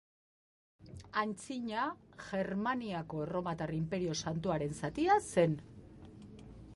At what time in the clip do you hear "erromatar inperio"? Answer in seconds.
3.27-4.15